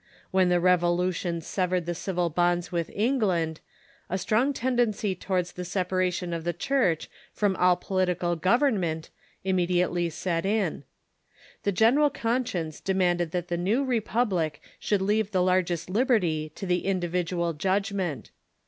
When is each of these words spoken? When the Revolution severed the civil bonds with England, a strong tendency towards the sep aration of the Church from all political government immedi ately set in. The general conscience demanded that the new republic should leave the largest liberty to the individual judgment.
When 0.31 0.49
the 0.49 0.59
Revolution 0.59 1.41
severed 1.41 1.85
the 1.85 1.93
civil 1.93 2.31
bonds 2.31 2.71
with 2.71 2.89
England, 2.95 3.59
a 4.09 4.17
strong 4.17 4.51
tendency 4.51 5.13
towards 5.13 5.51
the 5.51 5.63
sep 5.63 5.89
aration 5.91 6.33
of 6.33 6.43
the 6.43 6.53
Church 6.53 7.07
from 7.31 7.55
all 7.57 7.75
political 7.75 8.35
government 8.35 9.11
immedi 9.45 9.75
ately 9.75 10.11
set 10.11 10.43
in. 10.43 10.85
The 11.61 11.71
general 11.71 12.09
conscience 12.09 12.79
demanded 12.81 13.29
that 13.29 13.49
the 13.49 13.57
new 13.57 13.83
republic 13.85 14.59
should 14.79 15.03
leave 15.03 15.29
the 15.29 15.43
largest 15.43 15.87
liberty 15.87 16.51
to 16.55 16.65
the 16.65 16.87
individual 16.87 17.53
judgment. 17.53 18.31